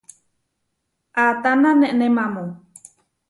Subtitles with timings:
[1.25, 2.45] ¿Atána neʼnémamu?